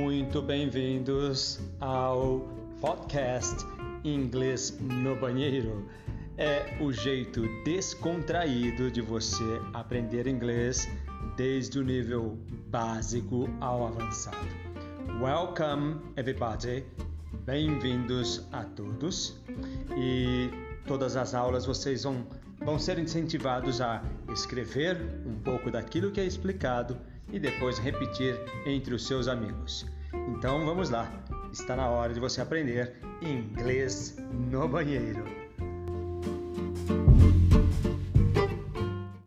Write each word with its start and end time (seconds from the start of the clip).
muito 0.00 0.40
bem-vindos 0.40 1.60
ao 1.78 2.48
podcast 2.80 3.66
Inglês 4.02 4.74
no 4.80 5.14
Banheiro. 5.14 5.86
É 6.38 6.78
o 6.80 6.90
jeito 6.90 7.42
descontraído 7.64 8.90
de 8.90 9.02
você 9.02 9.44
aprender 9.74 10.26
inglês 10.26 10.88
desde 11.36 11.78
o 11.78 11.84
nível 11.84 12.38
básico 12.68 13.46
ao 13.60 13.88
avançado. 13.88 14.38
Welcome, 15.20 16.00
everybody! 16.16 16.82
Bem-vindos 17.44 18.42
a 18.52 18.64
todos 18.64 19.36
e 19.98 20.48
todas 20.86 21.14
as 21.14 21.34
aulas 21.34 21.66
vocês 21.66 22.04
vão, 22.04 22.26
vão 22.60 22.78
ser 22.78 22.98
incentivados 22.98 23.80
a 23.80 24.02
escrever 24.32 25.00
um 25.26 25.38
pouco 25.40 25.70
daquilo 25.70 26.10
que 26.10 26.20
é 26.20 26.24
explicado 26.24 26.96
e 27.32 27.38
depois 27.38 27.78
repetir 27.78 28.38
entre 28.66 28.94
os 28.94 29.06
seus 29.06 29.28
amigos. 29.28 29.86
Então 30.28 30.64
vamos 30.64 30.90
lá, 30.90 31.10
está 31.52 31.76
na 31.76 31.88
hora 31.88 32.12
de 32.12 32.20
você 32.20 32.40
aprender 32.40 32.96
inglês 33.22 34.16
no 34.32 34.68
banheiro. 34.68 35.24